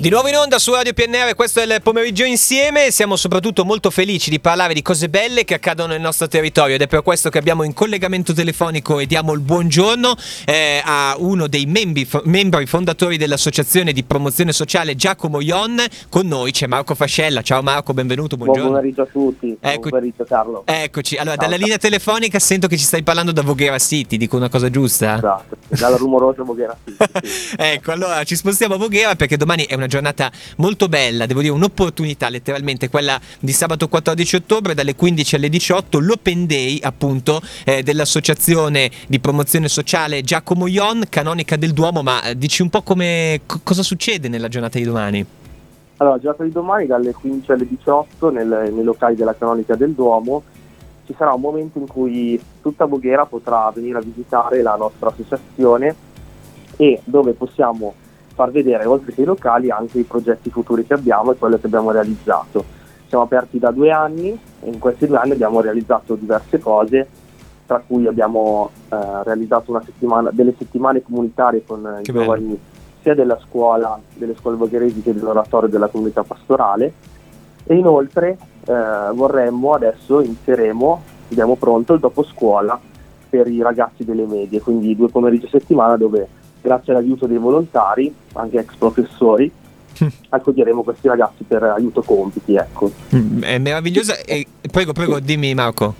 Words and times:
Di 0.00 0.08
nuovo 0.08 0.28
in 0.28 0.36
onda 0.36 0.58
su 0.58 0.72
Radio 0.72 0.94
PNR, 0.94 1.34
questo 1.34 1.60
è 1.60 1.64
il 1.64 1.80
pomeriggio 1.82 2.24
insieme. 2.24 2.90
Siamo 2.90 3.16
soprattutto 3.16 3.66
molto 3.66 3.90
felici 3.90 4.30
di 4.30 4.40
parlare 4.40 4.72
di 4.72 4.80
cose 4.80 5.10
belle 5.10 5.44
che 5.44 5.52
accadono 5.52 5.92
nel 5.92 6.00
nostro 6.00 6.26
territorio 6.26 6.76
ed 6.76 6.80
è 6.80 6.86
per 6.86 7.02
questo 7.02 7.28
che 7.28 7.36
abbiamo 7.36 7.64
in 7.64 7.74
collegamento 7.74 8.32
telefonico 8.32 8.98
e 8.98 9.04
diamo 9.04 9.34
il 9.34 9.40
buongiorno 9.40 10.14
eh, 10.46 10.80
a 10.82 11.16
uno 11.18 11.48
dei 11.48 11.66
membri, 11.66 12.08
membri, 12.24 12.64
fondatori 12.64 13.18
dell'associazione 13.18 13.92
di 13.92 14.02
promozione 14.02 14.52
sociale 14.52 14.96
Giacomo 14.96 15.42
Ion. 15.42 15.84
Con 16.08 16.26
noi 16.26 16.52
c'è 16.52 16.66
Marco 16.66 16.94
Fascella. 16.94 17.42
Ciao 17.42 17.60
Marco, 17.60 17.92
benvenuto. 17.92 18.38
Buongiorno. 18.38 18.70
Buon 18.70 18.76
pomeriggio 18.76 19.02
a 19.02 19.06
tutti. 19.06 19.58
Ecco, 19.60 19.80
Buon 19.80 19.90
pomeriggio 19.90 20.24
Carlo. 20.24 20.62
Eccoci. 20.64 21.16
Allora, 21.16 21.36
Ciao. 21.36 21.44
dalla 21.44 21.60
linea 21.60 21.76
telefonica 21.76 22.38
sento 22.38 22.68
che 22.68 22.78
ci 22.78 22.84
stai 22.84 23.02
parlando 23.02 23.32
da 23.32 23.42
Voghera 23.42 23.78
City. 23.78 24.16
Dico 24.16 24.38
una 24.38 24.48
cosa 24.48 24.70
giusta? 24.70 25.18
Esatto, 25.18 25.56
dalla 25.68 25.96
rumorosa 25.98 26.42
Voghera 26.42 26.74
City. 26.86 27.28
Sì. 27.28 27.54
ecco, 27.60 27.92
allora 27.92 28.24
ci 28.24 28.34
spostiamo 28.34 28.76
a 28.76 28.78
Voghera 28.78 29.14
perché 29.14 29.36
domani 29.36 29.66
è 29.66 29.74
una 29.74 29.88
giornata 29.90 30.30
molto 30.56 30.88
bella, 30.88 31.26
devo 31.26 31.42
dire 31.42 31.52
un'opportunità 31.52 32.30
letteralmente, 32.30 32.88
quella 32.88 33.20
di 33.40 33.52
sabato 33.52 33.88
14 33.88 34.36
ottobre 34.36 34.72
dalle 34.72 34.94
15 34.94 35.34
alle 35.34 35.50
18, 35.50 35.98
l'Open 35.98 36.46
Day 36.46 36.78
appunto 36.80 37.42
eh, 37.64 37.82
dell'associazione 37.82 38.90
di 39.06 39.20
promozione 39.20 39.68
sociale 39.68 40.22
Giacomo 40.22 40.66
Ion, 40.66 41.02
canonica 41.10 41.56
del 41.56 41.72
Duomo, 41.72 42.02
ma 42.02 42.22
eh, 42.22 42.38
dici 42.38 42.62
un 42.62 42.70
po' 42.70 42.82
come, 42.82 43.42
co- 43.44 43.60
cosa 43.62 43.82
succede 43.82 44.28
nella 44.28 44.48
giornata 44.48 44.78
di 44.78 44.84
domani? 44.84 45.26
Allora, 45.96 46.18
giornata 46.18 46.44
di 46.44 46.52
domani 46.52 46.86
dalle 46.86 47.12
15 47.12 47.52
alle 47.52 47.66
18 47.68 48.30
nel, 48.30 48.70
nei 48.72 48.84
locali 48.84 49.16
della 49.16 49.34
canonica 49.34 49.74
del 49.74 49.90
Duomo 49.90 50.42
ci 51.04 51.14
sarà 51.18 51.32
un 51.32 51.40
momento 51.40 51.78
in 51.78 51.88
cui 51.88 52.40
tutta 52.62 52.84
Voghera 52.84 53.26
potrà 53.26 53.70
venire 53.74 53.98
a 53.98 54.00
visitare 54.00 54.62
la 54.62 54.76
nostra 54.76 55.08
associazione 55.08 55.94
e 56.76 57.00
dove 57.04 57.32
possiamo 57.32 57.94
far 58.40 58.50
vedere 58.52 58.86
oltre 58.86 59.12
che 59.12 59.20
i 59.20 59.26
locali 59.26 59.70
anche 59.70 59.98
i 59.98 60.04
progetti 60.04 60.48
futuri 60.48 60.86
che 60.86 60.94
abbiamo 60.94 61.32
e 61.32 61.36
quello 61.36 61.58
che 61.58 61.66
abbiamo 61.66 61.90
realizzato. 61.90 62.64
Siamo 63.06 63.24
aperti 63.24 63.58
da 63.58 63.70
due 63.70 63.90
anni 63.90 64.30
e 64.30 64.66
in 64.66 64.78
questi 64.78 65.06
due 65.06 65.18
anni 65.18 65.32
abbiamo 65.32 65.60
realizzato 65.60 66.14
diverse 66.14 66.58
cose, 66.58 67.06
tra 67.66 67.82
cui 67.86 68.06
abbiamo 68.06 68.70
eh, 68.88 68.96
realizzato 69.24 69.82
delle 70.30 70.54
settimane 70.56 71.02
comunitarie 71.02 71.62
con 71.66 71.98
i 72.00 72.02
giovani 72.02 72.58
sia 73.02 73.14
della 73.14 73.38
scuola, 73.46 73.98
delle 74.14 74.34
scuole 74.38 74.56
vogheresi 74.56 75.02
che 75.02 75.12
dell'oratorio 75.12 75.68
della 75.68 75.88
comunità 75.88 76.22
pastorale 76.22 76.92
e 77.64 77.74
inoltre 77.74 78.38
eh, 78.64 79.10
vorremmo 79.12 79.74
adesso 79.74 80.22
inizieremo, 80.22 81.02
abbiamo 81.30 81.56
pronto 81.56 81.92
il 81.92 82.00
dopo 82.00 82.22
scuola 82.22 82.78
per 83.28 83.48
i 83.48 83.60
ragazzi 83.60 84.02
delle 84.02 84.24
medie, 84.24 84.62
quindi 84.62 84.96
due 84.96 85.08
pomeriggi 85.08 85.44
a 85.44 85.50
settimana 85.50 85.96
dove 85.98 86.38
grazie 86.60 86.92
all'aiuto 86.92 87.26
dei 87.26 87.38
volontari, 87.38 88.12
anche 88.34 88.58
ex 88.58 88.74
professori, 88.76 89.50
accoglieremo 90.28 90.82
questi 90.82 91.08
ragazzi 91.08 91.44
per 91.44 91.62
aiuto 91.62 92.02
compiti. 92.02 92.54
Ecco. 92.54 92.90
Mm, 93.14 93.42
è 93.42 93.58
meravigliosa. 93.58 94.18
E, 94.18 94.46
prego, 94.70 94.92
prego, 94.92 95.20
dimmi 95.20 95.54
Marco. 95.54 95.94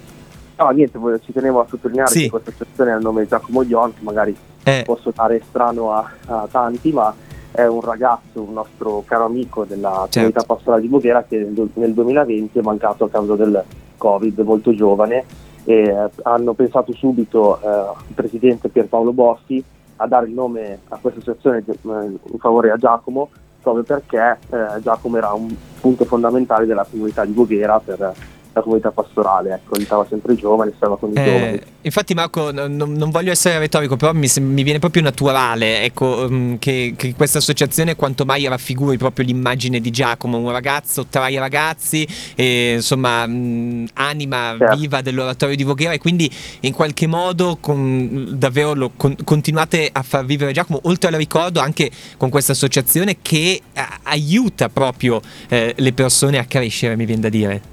No, 0.57 0.69
niente, 0.71 0.99
ci 1.25 1.33
tenevo 1.33 1.61
a 1.61 1.67
sottolineare 1.69 2.11
sì. 2.11 2.23
che 2.25 2.31
questa 2.31 2.51
associazione 2.51 2.93
ha 2.93 2.97
il 2.97 3.03
nome 3.03 3.23
di 3.23 3.29
Giacomo 3.29 3.63
Ion, 3.63 3.95
che 3.95 4.03
magari 4.03 4.37
eh. 4.63 4.83
posso 4.85 5.11
dare 5.15 5.43
strano 5.49 5.93
a, 5.93 6.11
a, 6.27 6.49
tanti, 6.51 6.93
ma 6.93 7.15
è 7.51 7.65
un 7.65 7.81
ragazzo, 7.81 8.43
un 8.43 8.53
nostro 8.53 9.03
caro 9.07 9.25
amico 9.25 9.65
della 9.65 10.07
certo. 10.11 10.19
comunità 10.19 10.43
pastorale 10.43 10.83
di 10.83 10.89
Voghera 10.89 11.25
che 11.25 11.39
nel 11.75 11.95
2020 11.95 12.59
è 12.59 12.63
mancato 12.63 13.05
a 13.05 13.11
causa 13.11 13.37
del 13.37 13.65
Covid, 13.97 14.39
molto 14.41 14.75
giovane, 14.75 15.25
e 15.65 15.75
eh, 15.75 16.11
hanno 16.25 16.53
pensato 16.53 16.93
subito 16.93 17.59
eh, 17.63 17.93
il 18.09 18.15
presidente 18.15 18.69
Pierpaolo 18.69 19.13
Bossi 19.13 19.65
a 20.01 20.07
dare 20.07 20.27
il 20.27 20.33
nome 20.33 20.81
a 20.89 20.97
questa 20.97 21.21
associazione 21.21 21.63
eh, 21.67 21.75
in 21.75 22.39
favore 22.39 22.71
a 22.71 22.77
Giacomo 22.77 23.29
proprio 23.63 23.85
perché 23.85 24.39
eh, 24.51 24.81
Giacomo 24.81 25.19
era 25.19 25.33
un 25.33 25.55
punto 25.81 26.05
fondamentale 26.05 26.67
della 26.67 26.87
comunità 26.89 27.25
di 27.25 27.33
Voghera 27.33 27.79
per 27.79 28.15
la 28.53 28.63
comunità 28.63 28.91
pastorale, 28.91 29.55
ecco, 29.55 29.75
aiutava 29.77 30.07
sempre 30.09 30.33
i 30.33 30.37
giovani, 30.37 30.73
stava 30.77 30.97
con 30.97 31.11
i 31.11 31.15
eh, 31.17 31.25
giovani. 31.25 31.61
Infatti 31.83 32.15
Marco, 32.15 32.51
non, 32.51 32.75
non, 32.75 33.11
voglio 33.11 33.31
essere 33.31 33.59
retorico, 33.59 33.97
però 33.97 34.13
mi, 34.13 34.29
mi 34.41 34.63
viene 34.63 34.79
proprio 34.79 35.03
naturale 35.03 35.83
ecco, 35.85 36.27
um, 36.29 36.59
che, 36.59 36.95
che, 36.97 37.15
questa 37.15 37.39
associazione 37.39 37.97
quanto 37.97 38.25
mai 38.25 38.47
raffiguri 38.49 38.99
proprio 38.99 39.25
l'immagine 39.25 39.81
di 39.81 39.91
Giacomo, 39.91 40.37
un 40.39 40.51
ragazzo 40.51 41.07
tra 41.07 41.29
i 41.29 41.39
ragazzi, 41.39 42.07
e, 42.35 42.75
insomma, 42.75 43.27
mh, 43.27 43.89
anima 43.95 44.57
certo. 44.59 44.77
viva 44.77 45.01
dell'oratorio 45.01 45.57
di 45.57 45.63
Voghera 45.63 45.93
e 45.93 45.99
quindi 45.99 46.31
in 46.61 46.73
qualche 46.73 47.07
modo 47.07 47.57
con, 47.61 48.31
davvero 48.33 48.75
lo, 48.75 48.91
con, 48.97 49.17
continuate 49.25 49.89
a 49.91 50.03
far 50.03 50.25
vivere 50.25 50.53
Giacomo, 50.53 50.81
oltre 50.83 51.09
al 51.09 51.15
ricordo 51.15 51.61
anche 51.61 51.91
con 52.17 52.31
questa 52.31 52.53
associazione 52.53 53.19
che 53.23 53.61
a, 53.75 54.01
aiuta 54.03 54.69
proprio 54.69 55.21
eh, 55.49 55.75
le 55.77 55.93
persone 55.93 56.39
a 56.39 56.45
crescere, 56.45 56.97
mi 56.97 57.05
viene 57.05 57.23
da 57.23 57.29
dire. 57.29 57.70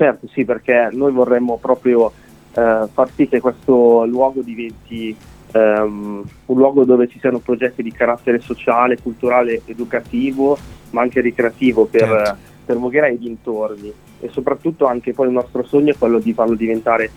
Certo, 0.00 0.28
sì, 0.28 0.46
perché 0.46 0.88
noi 0.92 1.12
vorremmo 1.12 1.58
proprio 1.58 2.10
eh, 2.54 2.86
far 2.90 3.10
sì 3.14 3.28
che 3.28 3.38
questo 3.38 4.06
luogo 4.06 4.40
diventi 4.40 5.14
um, 5.52 6.24
un 6.46 6.56
luogo 6.56 6.84
dove 6.84 7.06
ci 7.06 7.18
siano 7.18 7.38
progetti 7.38 7.82
di 7.82 7.92
carattere 7.92 8.40
sociale, 8.40 8.98
culturale, 8.98 9.60
educativo, 9.66 10.56
ma 10.92 11.02
anche 11.02 11.20
ricreativo 11.20 11.84
per, 11.84 12.08
certo. 12.08 12.36
per 12.64 12.78
Voghera 12.78 13.08
e 13.08 13.18
dintorni. 13.18 13.92
E 14.20 14.30
soprattutto 14.30 14.86
anche 14.86 15.12
poi 15.12 15.26
il 15.26 15.34
nostro 15.34 15.64
sogno 15.64 15.92
è 15.92 15.98
quello 15.98 16.18
di 16.18 16.32
farlo 16.32 16.54
diventare 16.54 17.10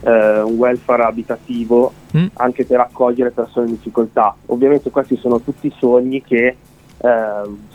eh, 0.00 0.40
un 0.40 0.54
welfare 0.54 1.02
abitativo 1.02 1.92
mm. 2.16 2.26
anche 2.36 2.64
per 2.64 2.80
accogliere 2.80 3.32
persone 3.32 3.66
in 3.66 3.74
difficoltà. 3.74 4.34
Ovviamente 4.46 4.88
questi 4.88 5.16
sono 5.16 5.42
tutti 5.42 5.70
sogni 5.76 6.22
che 6.22 6.46
eh, 6.46 6.56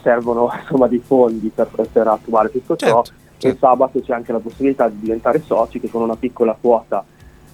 servono 0.02 0.50
insomma, 0.60 0.88
dei 0.88 1.04
fondi 1.06 1.52
per, 1.54 1.70
per 1.92 2.08
attuare 2.08 2.50
tutto 2.50 2.76
ciò 2.76 3.04
certo 3.38 3.48
e 3.48 3.50
il 3.50 3.58
sabato 3.58 4.02
c'è 4.02 4.14
anche 4.14 4.32
la 4.32 4.40
possibilità 4.40 4.88
di 4.90 5.00
diventare 5.00 5.42
soci 5.42 5.80
che 5.80 5.90
con 5.90 6.02
una 6.02 6.16
piccola 6.16 6.58
quota 6.60 7.04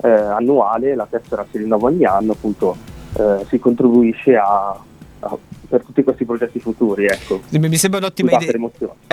eh, 0.03 0.09
annuale, 0.09 0.96
la 0.96 1.08
tessera 1.09 1.46
si 1.50 1.58
rinnova 1.58 1.88
ogni 1.88 2.06
anno, 2.06 2.31
appunto 2.31 2.75
eh, 3.18 3.46
si 3.47 3.59
contribuisce 3.59 4.36
a, 4.36 4.80
a 5.19 5.38
per 5.72 5.84
tutti 5.86 6.03
questi 6.03 6.25
progetti 6.25 6.59
futuri. 6.59 7.06
Ecco. 7.06 7.40
Mi 7.50 7.78
sembra 7.78 8.00
un'ottima 8.00 8.31
idea. 8.31 8.52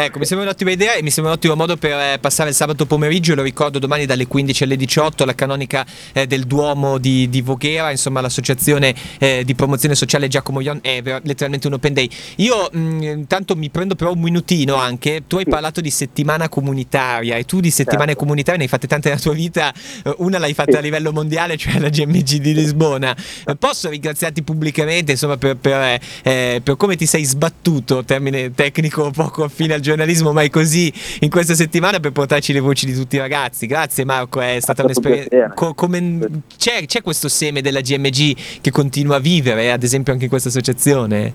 Ecco, 0.00 0.20
mi 0.20 0.26
sembra 0.26 0.46
un'ottima 0.46 0.70
idea 0.70 0.94
e 0.94 1.02
mi 1.02 1.10
sembra 1.10 1.32
un 1.32 1.38
ottimo 1.38 1.56
modo 1.56 1.76
per 1.76 1.90
eh, 1.90 2.18
passare 2.20 2.50
il 2.50 2.54
sabato 2.54 2.86
pomeriggio. 2.86 3.34
Lo 3.34 3.42
ricordo 3.42 3.80
domani 3.80 4.06
dalle 4.06 4.28
15 4.28 4.62
alle 4.62 4.76
18, 4.76 5.24
la 5.24 5.34
canonica 5.34 5.84
eh, 6.12 6.28
del 6.28 6.44
Duomo 6.44 6.98
di, 6.98 7.28
di, 7.28 7.40
Voghera, 7.40 7.90
insomma, 7.90 8.20
l'associazione 8.20 8.94
eh, 9.18 9.42
di 9.44 9.56
promozione 9.56 9.96
sociale 9.96 10.28
Giacomo 10.28 10.60
Ion 10.60 10.78
è 10.82 11.02
letteralmente 11.02 11.66
un 11.66 11.72
open 11.72 11.94
day. 11.94 12.08
Io 12.36 12.68
mh, 12.70 13.02
intanto 13.02 13.56
mi 13.56 13.70
prendo 13.70 13.96
però 13.96 14.12
un 14.12 14.20
minutino 14.20 14.76
anche. 14.76 15.24
Tu 15.26 15.38
hai 15.38 15.46
parlato 15.46 15.80
di 15.80 15.90
settimana 15.90 16.48
comunitaria 16.48 17.34
e 17.34 17.42
tu 17.42 17.58
di 17.58 17.72
settimane 17.72 18.10
certo. 18.10 18.20
comunitarie 18.20 18.58
ne 18.58 18.64
hai 18.66 18.70
fatte 18.70 18.86
tante 18.86 19.08
nella 19.08 19.20
tua 19.20 19.34
vita. 19.34 19.74
Eh, 20.04 20.14
una 20.18 20.38
l'hai 20.38 20.54
fatta 20.54 20.70
sì. 20.70 20.78
a 20.78 20.80
livello 20.80 21.10
mondiale, 21.10 21.56
cioè 21.56 21.80
la 21.80 21.88
GMG 21.88 22.36
di 22.36 22.54
Lisbona. 22.54 23.16
Posso 23.58 23.88
ringraziarti 23.88 24.44
pubblicamente, 24.44 25.10
insomma, 25.10 25.36
per, 25.36 25.56
per 25.56 26.00
eh, 26.22 26.60
per 26.62 26.76
come 26.76 26.94
ti 26.94 27.06
sei 27.06 27.24
sbattuto, 27.24 28.04
termine 28.04 28.54
tecnico 28.54 29.10
poco 29.10 29.42
affine 29.42 29.74
al 29.74 29.86
giornalismo, 29.88 30.32
ma 30.32 30.42
è 30.42 30.50
così 30.50 30.92
in 31.20 31.30
questa 31.30 31.54
settimana 31.54 31.98
per 32.00 32.12
portarci 32.12 32.52
le 32.52 32.60
voci 32.60 32.86
di 32.86 32.94
tutti 32.94 33.16
i 33.16 33.18
ragazzi. 33.18 33.66
Grazie 33.66 34.04
Marco, 34.04 34.40
è 34.40 34.58
stata 34.60 34.82
un'esperienza. 34.82 35.52
Co- 35.54 35.74
come, 35.74 36.42
c'è, 36.56 36.84
c'è 36.84 37.02
questo 37.02 37.28
seme 37.28 37.62
della 37.62 37.80
GMG 37.80 38.60
che 38.60 38.70
continua 38.70 39.16
a 39.16 39.20
vivere, 39.20 39.72
ad 39.72 39.82
esempio 39.82 40.12
anche 40.12 40.24
in 40.24 40.30
questa 40.30 40.48
associazione? 40.48 41.32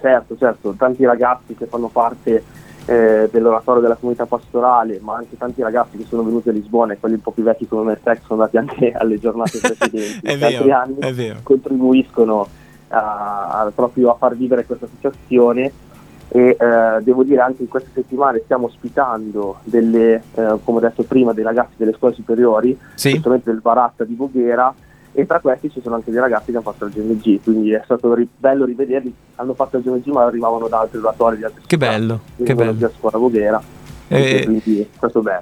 Certo, 0.00 0.36
certo, 0.38 0.74
tanti 0.78 1.04
ragazzi 1.04 1.54
che 1.56 1.66
fanno 1.66 1.88
parte 1.88 2.44
eh, 2.86 3.28
dell'oratorio 3.32 3.82
della 3.82 3.96
comunità 3.96 4.26
pastorale, 4.26 5.00
ma 5.02 5.16
anche 5.16 5.36
tanti 5.36 5.62
ragazzi 5.62 5.96
che 5.96 6.04
sono 6.08 6.22
venuti 6.22 6.48
a 6.48 6.52
Lisbona 6.52 6.92
e 6.92 6.98
quelli 6.98 7.16
un 7.16 7.22
po' 7.22 7.32
più 7.32 7.42
vecchi 7.42 7.66
come 7.66 7.82
me 7.82 7.92
e 8.00 8.20
sono 8.24 8.42
andati 8.42 8.56
anche 8.56 8.92
alle 8.96 9.18
giornate 9.18 9.58
precedenti. 9.58 10.20
è 10.24 10.38
vero, 10.38 10.56
altri 10.56 10.70
anni 10.70 11.34
contribuiscono 11.42 12.46
a, 12.88 13.62
a, 13.62 13.72
proprio 13.74 14.10
a 14.10 14.14
far 14.14 14.36
vivere 14.36 14.64
questa 14.64 14.86
associazione 14.86 15.72
e 16.28 16.56
eh, 16.58 17.02
devo 17.02 17.22
dire 17.22 17.40
anche 17.40 17.62
in 17.62 17.68
queste 17.68 17.90
settimane 17.94 18.40
stiamo 18.44 18.66
ospitando 18.66 19.58
delle, 19.64 20.22
eh, 20.34 20.58
come 20.64 20.78
ho 20.78 20.80
detto 20.80 21.02
prima, 21.04 21.32
dei 21.32 21.44
ragazzi 21.44 21.74
delle 21.76 21.92
scuole 21.92 22.14
superiori, 22.14 22.78
sì. 22.94 23.10
specialmente 23.10 23.50
del 23.50 23.60
Baratta 23.60 24.04
di 24.04 24.14
Voghera 24.14 24.74
e 25.12 25.24
tra 25.24 25.40
questi 25.40 25.70
ci 25.70 25.80
sono 25.80 25.94
anche 25.94 26.10
dei 26.10 26.20
ragazzi 26.20 26.50
che 26.50 26.58
hanno 26.58 26.60
fatto 26.60 26.84
il 26.84 26.92
GMG, 26.92 27.42
quindi 27.42 27.72
è 27.72 27.80
stato 27.84 28.12
ri- 28.12 28.28
bello 28.36 28.64
rivederli, 28.64 29.14
hanno 29.36 29.54
fatto 29.54 29.78
il 29.78 29.82
GMG 29.82 30.06
ma 30.08 30.24
arrivavano 30.24 30.68
da 30.68 30.80
altri 30.80 30.98
oratori 30.98 31.38
di 31.38 31.44
altre 31.44 31.62
che 31.66 31.76
bello, 31.78 32.20
che 32.42 32.54
bello. 32.54 32.72
Di 32.72 32.86
scuola 32.98 33.16
Voghera 33.18 33.75
eh, 34.08 34.62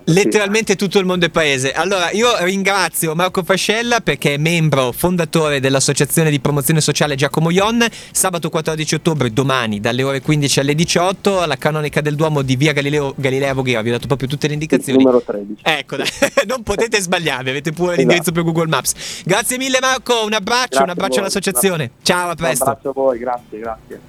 letteralmente 0.04 0.72
sì. 0.72 0.78
tutto 0.78 0.98
il 0.98 1.04
mondo 1.04 1.26
è 1.26 1.30
paese. 1.30 1.72
Allora, 1.72 2.10
io 2.12 2.28
ringrazio 2.40 3.14
Marco 3.14 3.42
Fascella 3.42 4.00
perché 4.00 4.34
è 4.34 4.36
membro 4.38 4.92
fondatore 4.92 5.60
dell'associazione 5.60 6.30
di 6.30 6.40
promozione 6.40 6.80
sociale 6.80 7.14
Giacomo 7.14 7.50
Ion. 7.50 7.86
Sabato 8.10 8.48
14 8.48 8.94
ottobre, 8.94 9.32
domani, 9.32 9.80
dalle 9.80 10.02
ore 10.02 10.20
15 10.20 10.60
alle 10.60 10.74
18, 10.74 11.40
alla 11.40 11.56
canonica 11.56 12.00
del 12.00 12.14
Duomo 12.14 12.42
di 12.42 12.56
via 12.56 12.72
Galileo, 12.72 13.12
Galilea 13.16 13.52
Voghera. 13.52 13.82
Vi 13.82 13.90
ho 13.90 13.92
dato 13.92 14.06
proprio 14.06 14.28
tutte 14.28 14.46
le 14.46 14.54
indicazioni. 14.54 15.02
Numero 15.02 15.22
13. 15.22 15.60
Ecco, 15.62 15.96
non 16.46 16.62
potete 16.62 17.00
sbagliare, 17.00 17.50
avete 17.50 17.72
pure 17.72 17.92
esatto. 17.92 18.00
l'indirizzo 18.00 18.32
per 18.32 18.42
Google 18.44 18.66
Maps. 18.66 19.22
Grazie 19.24 19.58
mille, 19.58 19.78
Marco. 19.80 20.24
Un 20.24 20.32
abbraccio, 20.32 20.68
grazie 20.68 20.82
un 20.84 20.90
abbraccio 20.90 21.18
all'associazione. 21.20 21.90
Ciao, 22.02 22.30
a 22.30 22.34
presto. 22.34 22.64
Un 22.64 22.70
abbraccio 22.70 22.88
a 22.88 22.92
voi, 22.92 23.18
grazie, 23.18 23.58
grazie. 23.58 24.00